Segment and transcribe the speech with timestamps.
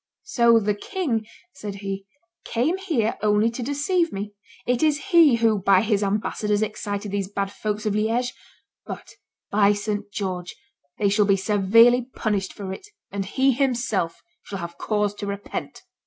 [0.23, 2.07] "So the king," said he,
[2.43, 4.33] "came here only to deceive me;
[4.65, 8.33] it is he who, by his ambassadors, excited these bad folks of Liege;
[8.83, 9.11] but,
[9.51, 10.09] by St.
[10.11, 10.55] George,
[10.97, 15.83] they shall be severely punished for it, and he, himself, shall have cause to repent."